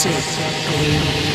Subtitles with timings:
[0.00, 1.29] six, three,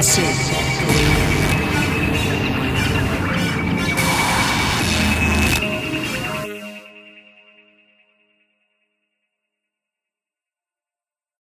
[0.00, 0.69] Progressive.